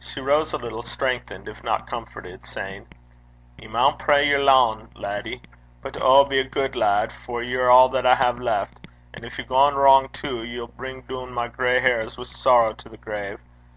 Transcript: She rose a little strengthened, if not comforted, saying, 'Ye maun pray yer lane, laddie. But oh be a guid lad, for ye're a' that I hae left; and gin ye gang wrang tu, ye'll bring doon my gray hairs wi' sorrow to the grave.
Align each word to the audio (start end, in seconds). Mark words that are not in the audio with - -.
She 0.00 0.20
rose 0.20 0.52
a 0.52 0.58
little 0.58 0.82
strengthened, 0.82 1.46
if 1.46 1.62
not 1.62 1.86
comforted, 1.86 2.44
saying, 2.44 2.88
'Ye 3.56 3.68
maun 3.68 3.96
pray 3.96 4.26
yer 4.28 4.42
lane, 4.42 4.88
laddie. 4.96 5.40
But 5.80 5.96
oh 6.00 6.24
be 6.24 6.40
a 6.40 6.42
guid 6.42 6.74
lad, 6.74 7.12
for 7.12 7.44
ye're 7.44 7.68
a' 7.70 7.88
that 7.90 8.04
I 8.04 8.16
hae 8.16 8.32
left; 8.32 8.88
and 9.14 9.22
gin 9.22 9.30
ye 9.38 9.44
gang 9.44 9.76
wrang 9.76 10.08
tu, 10.08 10.42
ye'll 10.42 10.66
bring 10.66 11.02
doon 11.02 11.32
my 11.32 11.46
gray 11.46 11.78
hairs 11.80 12.18
wi' 12.18 12.24
sorrow 12.24 12.72
to 12.72 12.88
the 12.88 12.96
grave. 12.96 13.38